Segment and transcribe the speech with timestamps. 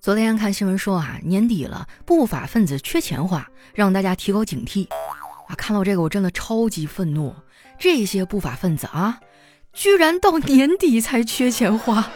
[0.00, 4.86] 昨天看新闻说啊，年底了，不法分子缺钱花，让大家提高警惕。
[5.48, 7.34] 啊，看到这个我真的超级愤怒，
[7.80, 9.18] 这些不法分子啊，
[9.72, 12.10] 居然到年底才缺钱花，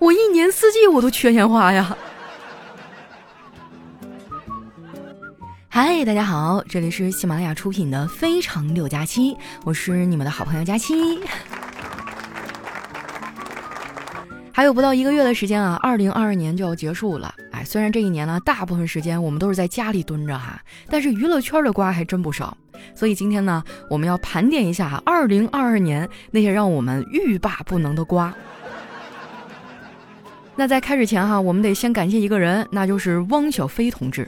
[0.00, 1.96] 我一年四季我都缺钱花呀。
[5.68, 9.32] 嗨，大家好，这里是喜马拉雅出品的《非常六加七》，
[9.64, 11.20] 我是你们的好朋友佳期。
[14.56, 17.34] 还有不到一个月的时间啊，二零二二年就要结束了。
[17.52, 22.56] 哎，虽然这一年呢，大部分时间我们都是在家里蹲着哈，但是娱乐圈的瓜还真不少。
[22.94, 28.34] 所以今天呢，我们要盘点一下，二零二二年那些让我们欲罢不能的瓜。
[30.56, 34.26] 那在开始前哈，我们得先感谢一个人，那就是汪小菲同志。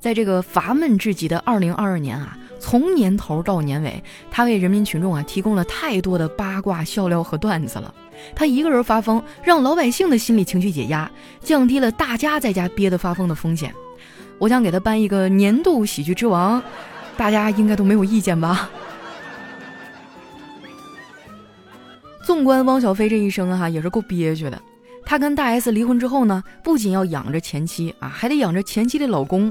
[0.00, 7.94] 在这个乏闷至极的二零二二年啊，从年头到年尾，他为人民群众啊提供了太多的八卦笑料和段子了。
[8.34, 13.72] 他一个人发疯，让老百姓的心理情绪解压，降低了大家在家憋得发疯的风险。
[14.38, 16.62] 我想给他颁一个年度喜剧之王，
[17.16, 18.68] 大家应该都没有意见吧？
[22.24, 24.60] 纵观汪小菲这一生哈，也是够憋屈的。
[25.06, 29.50] 他跟大 S 离婚之后呢，不仅要养着前妻啊，还得养着前妻的老公。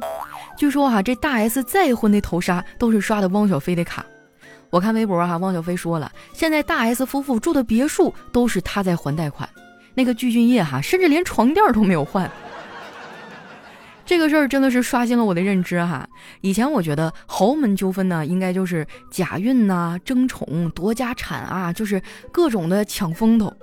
[0.58, 4.04] 据说哈，这大 S 再婚的头纱都是刷的汪小菲的卡。
[4.72, 9.48] 我看微博哈，汪小菲说了，现在大 S 夫妇住的别墅都是他在还贷款。
[9.94, 12.30] 那个具俊晔哈，甚至连床垫都没有换。
[14.04, 16.08] 这个事儿真的是刷新了我的认知哈。
[16.42, 23.54] 以前我觉得豪门纠纷呢，应该就是假孕呐、争宠、夺家产啊，就是各种的抢风头。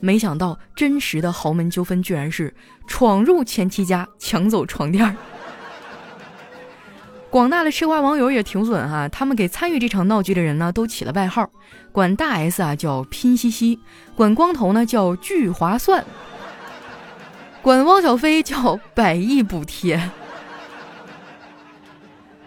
[0.00, 2.54] 没想到真实的豪门纠纷居然是
[2.86, 5.16] 闯入前妻家抢走床垫。
[7.30, 11.50] 广大的吃瓜网友也挺损哈，他们给参与这场闹剧的人呢都起了外号，
[11.92, 13.78] 管大 S 啊叫拼夕夕，
[14.16, 16.02] 管光头呢叫巨划算，
[17.60, 20.10] 管汪小菲叫百亿补贴。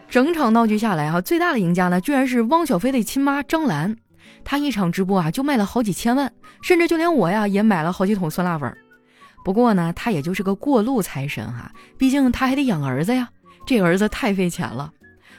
[0.09, 3.95] 整场闹剧下来哈，最大的赢家呢居然是汪小菲的亲妈张兰，
[4.43, 6.33] 她一场直播啊就卖了好几千万，
[6.63, 8.75] 甚至就连我呀也买了好几桶酸辣粉。
[9.45, 13.29] 不过呢，他也就是个过路财神哈，毕竟他还得养儿子呀。
[13.65, 14.91] 这儿子太费钱了，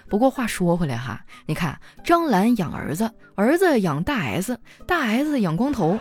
[0.08, 5.98] 不过话说回来哈，你看张兰养儿子，儿子养大 S，大 S 养光头，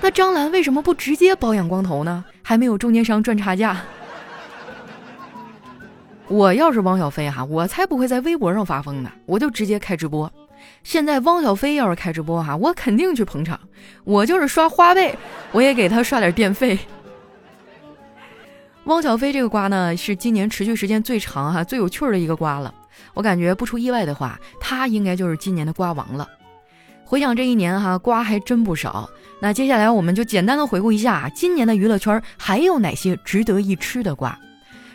[0.00, 2.24] 那张兰为什么不直接包养光头呢？
[2.42, 3.80] 还没有中间商赚差价。
[6.28, 10.32] 我要是汪小菲哈，我才不会在微博上发疯呢，我就直接开直播。
[10.82, 13.58] 现在汪小菲要是开直播哈，我肯定去捧场，
[14.04, 15.16] 我就是刷花呗，
[15.52, 16.78] 我也给他刷点电费。
[18.86, 22.72] 汪小菲这个瓜呢，是今年持续时间最长哈、最有趣儿的一个瓜了。
[23.14, 26.28] 我感觉不出意外的话，他应该就是今年的瓜王了。
[27.04, 29.10] 回想这一年哈，瓜还真不少。
[29.40, 34.38] 那接下来我们就简单的回顾一下今年的娱乐圈还有哪些值得一吃的瓜。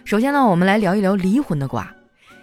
[0.06, 1.94] 首先呢，我们来聊一聊离婚的瓜。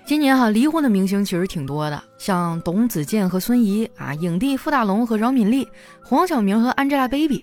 [0.05, 5.67] 今年哈，离婚的明星其实挺多的，像董子健和孙怡啊，影帝傅大龙和饶敏丽，
[6.03, 7.43] 黄晓明和 Angelababy。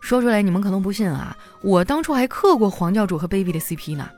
[0.00, 4.08] 说出来你们可能不信啊，我当初还磕过黄教主和 baby 的 CP 呢，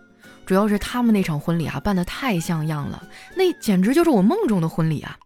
[0.46, 3.02] 主要是他们那场婚礼啊办得太像样了，
[3.36, 5.16] 那简直就是我梦中的婚礼啊。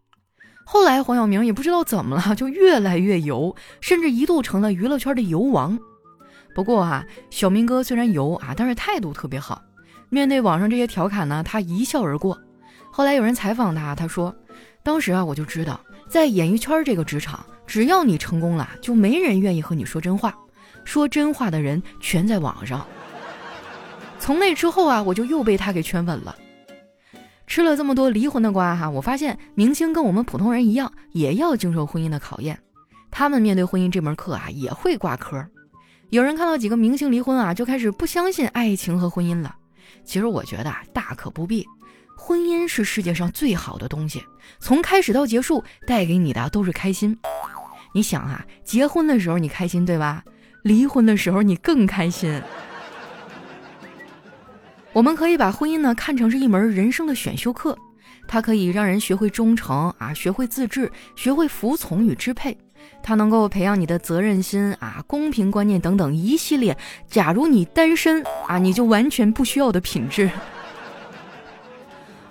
[0.65, 5.79] 后来黄晓明也不知道怎么了，就越来越油，甚至一度成了娱乐圈的油王。
[6.55, 9.61] 不过啊，小明哥虽然油啊，但是态度特别好，
[10.09, 12.39] 面对网上这些调侃呢，他一笑而过。
[12.91, 14.35] 后来有人采访他，他说
[14.83, 15.79] ：“当时啊，我就知道，
[16.09, 20.33] 在演艺圈这个职场，只要你成功了，就没人愿意和你说真话。”
[20.85, 22.87] 说真话的人全在网上。
[24.19, 26.35] 从那之后啊，我就又被他给圈粉了。
[27.47, 32.59] 吃了这么多离婚的瓜哈，我发现明星跟我们普通人一样，也要经受婚姻的考验。
[33.11, 35.47] 他们面对婚姻这门课啊，也会挂科。
[36.11, 39.55] 有人看到几个明星离婚啊，就开始不相信爱情和婚姻了。
[40.05, 41.67] 其实我觉得啊，大可不必。
[42.17, 44.25] 婚姻是世界上最好的东西，
[44.59, 47.19] 从开始到结束，带给你的都是开心。
[47.93, 50.25] 你想啊，结婚的时候你开心对吧？
[50.65, 52.41] 离婚的时候你更开心。
[54.95, 57.77] 我们可以把婚姻呢看成是一门人生的选修课，
[58.27, 62.57] 它可以让人学会忠诚啊，学会自制，学会服从与支配。
[63.03, 66.75] 它能够培养你的责任心啊、公平观念等等一系列。
[67.07, 70.31] 假如你单身啊，你就完全不需要的品质。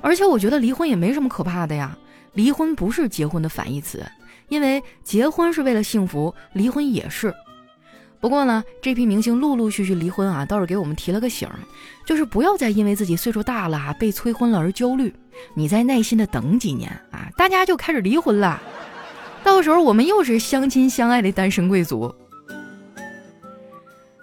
[0.02, 1.96] 而且我觉得离婚也没什么可怕的呀，
[2.34, 4.04] 离婚不是结婚的反义词，
[4.50, 7.32] 因为结婚是为了幸福，离婚也是。
[8.24, 11.46] 不过呢，这批明星陆陆续续离婚啊，倒是给我们提了个醒，
[12.06, 15.14] 就是不要再因为自己岁数大了啊被催婚了而焦虑，
[15.54, 18.62] 你再耐心的等几年啊，大家就开始离婚了，
[19.44, 22.16] 到时候我们又是相亲相爱的单身贵族。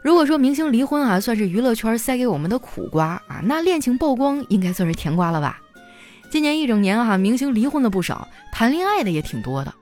[0.02, 5.60] 如果说明星离婚啊，算是娱乐圈塞给我们的苦瓜啊，那恋情曝光应该算是甜瓜了吧？
[6.30, 9.74] 今年一整年哈，明星离婚的不少，谈恋爱的也挺多的。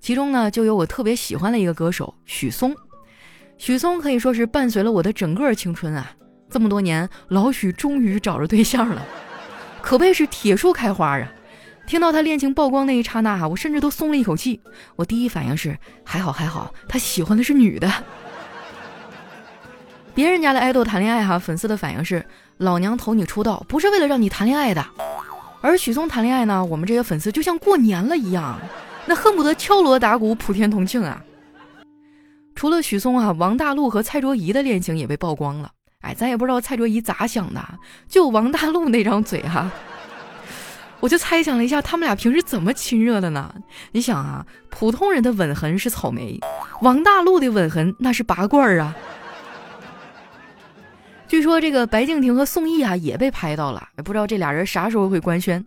[0.00, 2.74] 其中呢，就有我特别喜欢的一个歌手许嵩。
[3.58, 6.12] 许嵩可以说是伴随了我的整个青春啊！
[6.48, 9.04] 这么多年，老许终于找着对象了，
[9.82, 11.28] 可谓是铁树开花啊！
[11.86, 14.60] 听到他恋情曝光那一刹那哈，我甚至都松了一口气。
[14.94, 17.92] 我第一反应是还好还好，他喜欢的是女的。
[20.14, 22.24] 别人家的爱豆谈恋爱哈，粉丝的反应是
[22.58, 24.84] 老娘投你出道不是为了让你谈恋爱的。
[25.60, 28.58] 而许嵩谈恋爱呢，我们这些粉丝就像过年了一样，
[29.06, 31.20] 那恨不得敲锣打鼓普天同庆啊！
[32.58, 35.70] 除了许嵩啊，王大陆和蔡卓宜的恋情也被曝光了。
[36.00, 37.64] 哎，咱也不知道蔡卓宜咋想的，
[38.08, 39.70] 就王大陆那张嘴哈，
[40.98, 43.54] 我就猜想了一下，他们俩平时怎么亲热的呢？
[43.92, 46.40] 你想啊，普通人的吻痕是草莓，
[46.80, 48.92] 王大陆的吻痕那是拔罐儿啊。
[51.28, 55.64] 据说这个白敬亭和宋轶啊也被拍到了，不知道这俩人啥时候会官宣。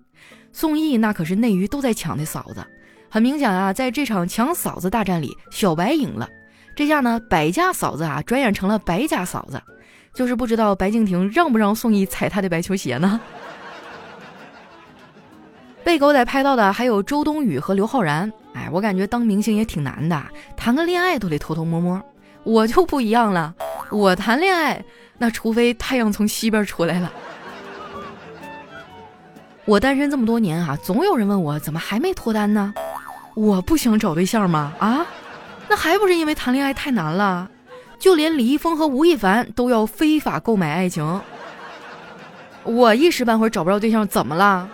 [0.52, 2.62] 宋轶那可是内娱都在抢的嫂子，
[3.10, 6.28] 很明显啊，在这场抢嫂子大战里，小白赢了。
[6.76, 9.62] 这下呢，百家嫂子啊，转眼成了白家嫂子，
[10.14, 13.20] 就是不知道白敬亭让不让宋轶踩他的白球鞋呢？
[15.84, 18.32] 被狗仔拍到的还有周冬雨和刘昊然。
[18.54, 20.22] 哎，我感觉当明星也挺难的，
[20.58, 22.02] 谈个恋爱都得偷偷摸摸。
[22.44, 23.54] 我就不一样了，
[23.92, 24.84] 我谈恋爱
[25.18, 27.12] 那除非太阳从西边出来了。
[29.66, 32.74] 我单身这么多年啊，总有人问我怎么还没脱单呢？
[33.36, 34.74] 我不想找对象吗？
[34.80, 35.06] 啊？
[35.72, 37.50] 那还不是因为谈恋爱太难了，
[37.98, 41.22] 就连李易峰和吴亦凡都要非法购买爱情。
[42.66, 44.68] 我一时半会儿找不着对象，怎么了？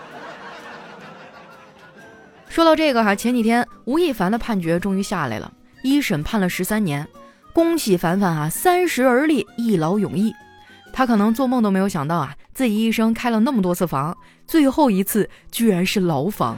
[2.50, 5.54] 说到这个哈，前几天吴亦凡的判决终于下来了，
[5.84, 7.08] 一审判了十三年，
[7.54, 10.34] 恭喜凡凡啊，三十而立，一劳永逸。
[10.92, 14.18] 他可能做梦都没有想到啊，自己一生开了那么多次房，
[14.48, 16.58] 最后一次居然是牢房。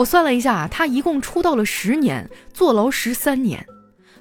[0.00, 3.66] 我算了一下，他一共出道了十年，坐牢十三年，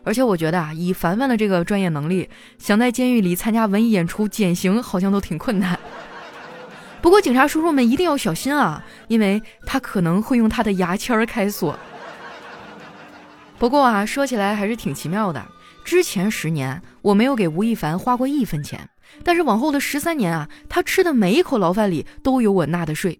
[0.04, 5.80] 而且我觉得啊，以凡凡的这个专业能力，想在监狱里参加文艺演出减刑，好像都挺困难。
[7.02, 11.80] 不过警察叔叔们一定要小心啊，因为他可能会用他的牙签开锁。
[13.58, 15.42] 不过啊，说起来还是挺奇妙的，
[15.86, 18.90] 之前十年我没有给吴亦凡花过一分钱，
[19.24, 23.18] 但是往后的十三年啊，他吃的每一口牢饭里都有我纳的税。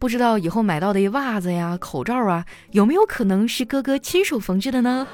[0.00, 5.06] 不知道以后买到的袜子呀、口罩啊，有没有可能是哥哥亲手缝制的呢？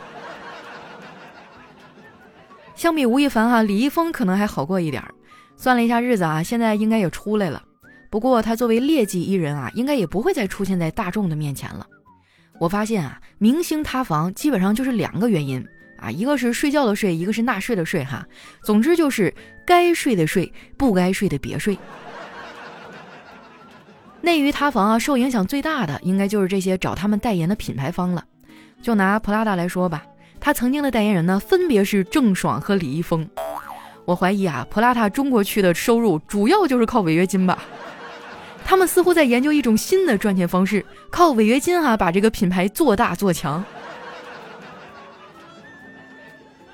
[2.77, 5.13] 相比吴亦凡哈，李易峰可能还好过一点儿。
[5.57, 7.65] 算了一下日子啊，现在应该也出来了。
[8.11, 11.85] 不过他作为劣迹艺人啊，应该也不会再出现在大众的面前了。
[12.61, 15.67] 我发现啊，明星塌房基本上就是两个原因
[15.99, 18.25] 啊，一个是睡觉的睡，一个是纳税的税哈。
[18.63, 19.35] 总之就是
[19.67, 21.77] 该睡的睡，不该睡的别睡。
[24.21, 28.25] 内娱塌房啊，受影响最大的应该就是这些找他们代言的品牌方了。
[28.83, 30.05] 就拿普拉达来说吧，
[30.41, 33.29] 他曾经的代言人呢，分别是郑爽和李易峰。
[34.05, 37.59] 我怀疑啊，普拉达中国区的收入主要就是靠违约金吧。
[38.65, 43.65] 他们似乎在研究一种新的赚钱方式，靠违约金哈把这个品牌做大做强。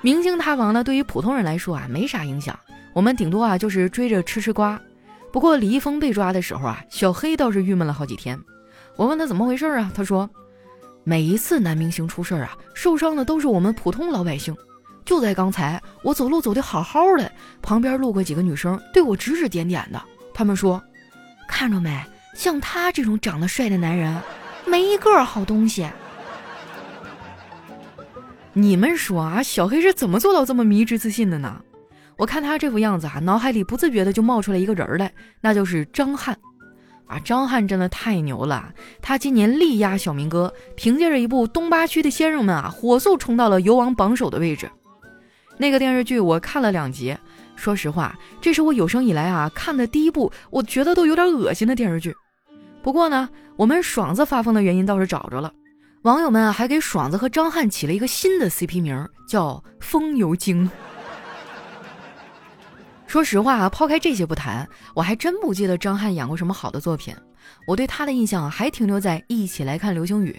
[0.01, 2.57] 明星塌房呢，对于普通人来说啊，没啥影响，
[2.93, 4.79] 我们顶多啊就是追着吃吃瓜。
[5.33, 8.39] 不过李易峰被抓的时候啊，小黑倒是郁闷了好几天。
[8.95, 10.29] 我问他怎么回事啊，他说
[11.03, 14.55] ：“每一次男明星出事儿啊，受伤的都是我们普通老百姓。
[15.03, 17.31] 就在刚才，我走路走的好好的，
[17.63, 19.99] 旁边路过几个女生，对我指指点点的。
[20.35, 20.79] 他们说，
[21.47, 21.99] 看着没，
[22.35, 24.15] 像他这种长得帅的男人，
[24.67, 25.89] 没一个好东西。
[28.53, 31.59] 你们说啊，小黑是怎么做到这么迷之自信的呢？”
[32.17, 36.37] 我看他这副样子啊，脑海里不自觉的就冒出来一个人来，那就是张翰。
[37.05, 38.73] 啊，张翰真的太牛了！
[39.01, 44.69] 他今年力压小明哥，凭借着一部《东八区的先生们》啊，火速冲到了游王榜首的位置。
[45.57, 47.15] 那个电视剧我看了两集，
[47.55, 52.15] 说实话，这是我有生以来啊看的第一部我觉得都有点恶心的电视剧。
[52.81, 55.51] 不过呢，我们爽子发疯的原因倒是找着了，
[56.03, 60.69] 网友们还给爽子和张翰起了一个新的 CP 名，叫“风油精”。
[63.13, 67.15] 说实话啊，抛开这些不谈，我还真不记得张翰演过什么好的作品。
[67.67, 70.35] 我对他的印象还停留在《一起来看流星雨》，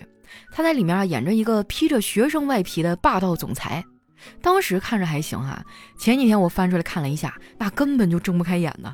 [0.50, 3.84] 他在里面啊演着一个披着学生外皮的霸道总裁，
[4.42, 5.64] 当时看着还行哈。
[5.96, 8.92] 前几天我翻出来看了一下，那根本就睁不开眼呢。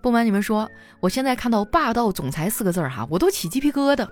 [0.00, 0.70] 不瞒你们说，
[1.00, 4.08] 我现在看到“霸道总裁”四个字儿哈，我都起鸡皮疙瘩。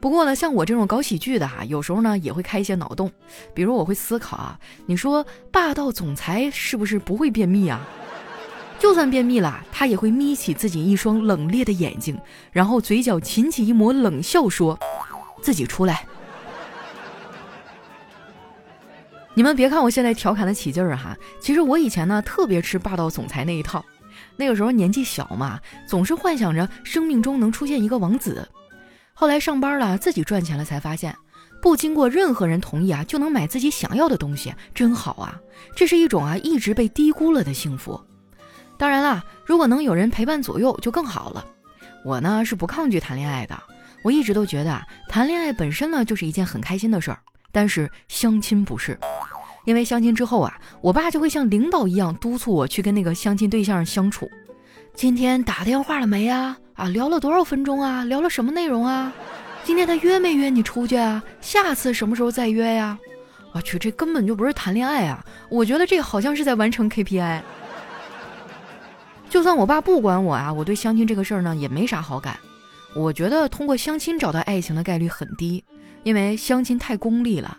[0.00, 3.08] 不过呢，像我这种搞喜剧的哈，有时候呢也会开一些脑洞，
[3.54, 7.86] 比如我会思考啊，你说霸道总裁是不是不会便秘啊？
[8.78, 12.18] 就算便秘了，他也会眯起自己一双冷冽的眼睛，
[12.52, 14.78] 然后嘴角噙起一抹冷笑，说
[15.42, 16.06] ：“自己出来。”
[19.34, 23.84] 你们别看我现在调侃的起劲儿哈，其实我以前呢特别吃霸道总裁那一套。
[24.36, 28.48] 那个时候年纪小嘛，总是幻想着生命中能出现一个王子。
[29.12, 31.14] 后来上班了，自己赚钱了，才发现
[31.60, 35.40] 不经过任何人同意啊，就能买自己想要的东西，真好啊！
[35.74, 38.00] 这是一种啊一直被低估了的幸福。
[38.78, 41.44] 当然啦，如果能有人陪伴左右，就更好了。
[42.04, 43.58] 我呢是不抗拒谈恋爱的，
[44.02, 47.18] 我一直都觉得啊，谈恋爱本身呢就是一件很开心的事儿。
[47.50, 48.98] 但是相亲不是，
[49.64, 54.30] 因为相亲之后啊，我爸就会像领导一样督促我去跟那个相亲对象相处。
[54.94, 56.56] 今天打电话了没呀？
[56.74, 58.04] 啊，聊了多少分钟啊？
[58.04, 59.12] 聊了什么内容啊？
[59.64, 61.22] 今天他约没约你出去啊？
[61.40, 62.98] 下次什么时候再约呀？
[63.52, 65.24] 我去，这根本就不是谈恋爱啊！
[65.48, 67.40] 我觉得这好像是在完成 KPI。
[69.28, 72.38] 就算我爸不管我啊，我对相亲这个事儿呢也没啥好感。
[72.94, 75.62] 我觉得通过相亲找到爱情的概率很低，
[76.04, 77.58] 因为相亲太功利了。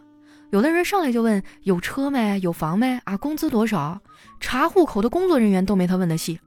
[0.49, 3.99] 有的人上来就问有车没，有房没啊，工资多少，
[4.39, 6.39] 查户口的工作人员都没他问的细。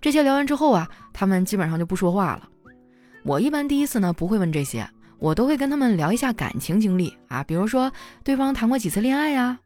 [0.00, 2.48] 这些聊完之后啊，他们基本上就不说话了。
[3.22, 4.86] 我一般第一次呢不会问这些，
[5.18, 7.90] 我都会跟他们聊一下感情经历啊，比如说
[8.22, 9.58] 对方谈过几次恋爱呀。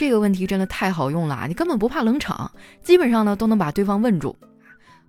[0.00, 2.50] 这个问题真的太好用了，你根本不怕冷场，
[2.82, 4.34] 基本上呢都能把对方问住。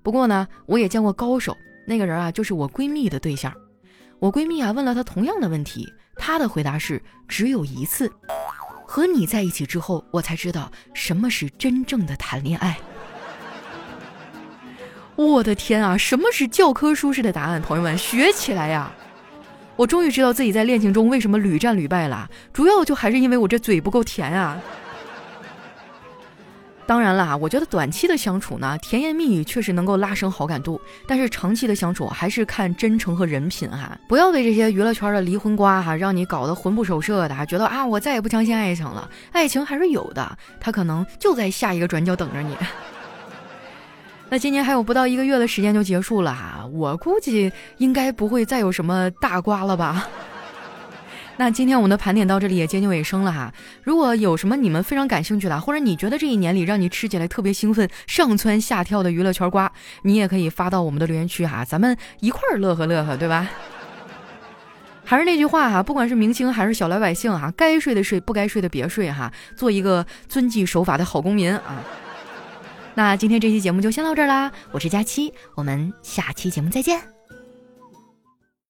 [0.04, 1.56] 不过呢，我也见过高手，
[1.88, 3.54] 那个人啊就是我闺蜜的对象。
[4.20, 8.12] 我闺蜜啊问了他同样的问题，她的回答是只有一次。
[8.86, 12.78] 和你在一起之后，我才知道什么是真正的谈恋爱。
[15.16, 17.62] 我的天啊，什么是教科书式的答案？
[17.62, 18.92] 朋友们，学起来呀！
[19.78, 24.60] 我终于知道自己在恋情中为什么屡战屡败了，主要就还是因为我这嘴不够甜啊。
[26.92, 33.98] 当然了，我觉得短期的相处呢，甜言蜜语确实能够拉升好感度，但是长期的相处还是看真诚和人品哈。
[34.10, 39.10] 不要被这些娱乐圈的离婚瓜哈，让你搞得魂不守舍的，觉得啊，我再也不相信爱情了。
[39.32, 42.58] 爱情还是有的，它可能就在下一个转角等着你。
[44.28, 50.06] 那今年还有不到一个月的时间就结束了哈，我估计应该不会再有什么大瓜了吧。
[51.42, 59.72] 那今天我们的盘点到这里也接近尾声了哈，如果有什么你们非常感兴趣的，或者你觉得这一年里让你吃起来特别兴奋、上蹿下跳的娱乐圈瓜，
[60.04, 63.50] 你也可以发到我们的留言区哈，咱们一块儿乐呵乐呵，对吧？
[65.04, 71.84] 还是那句话哈，不管是明星还是小老百姓哈，该睡的睡，不该睡的别睡哈，做一个遵纪守法的好公民啊。
[72.94, 77.21] 那今天这期节目就先到这儿啦，我是佳期，我们下期节目再见。